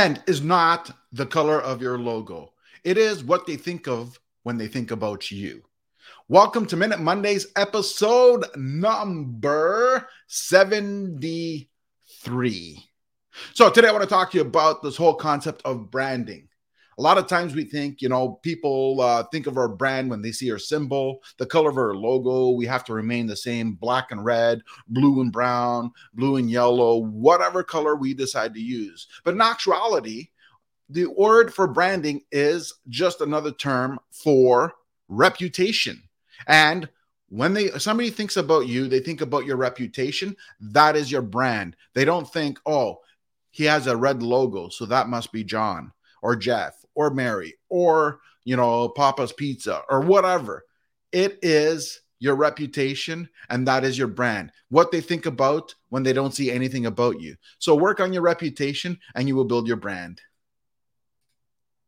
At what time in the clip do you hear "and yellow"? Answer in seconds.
26.36-26.98